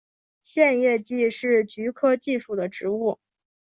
[0.41, 3.19] 线叶蓟是菊科蓟属的植物。